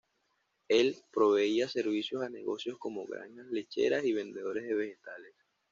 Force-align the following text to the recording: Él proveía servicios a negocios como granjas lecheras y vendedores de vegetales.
Él 0.67 0.97
proveía 1.11 1.69
servicios 1.69 2.23
a 2.23 2.29
negocios 2.29 2.75
como 2.79 3.05
granjas 3.05 3.45
lecheras 3.51 4.03
y 4.03 4.13
vendedores 4.13 4.63
de 4.67 4.73
vegetales. 4.73 5.35